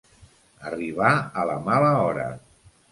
[0.71, 1.11] Arribar
[1.43, 2.29] a la mala hora.